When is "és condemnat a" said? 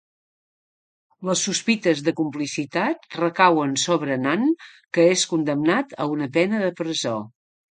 5.17-6.13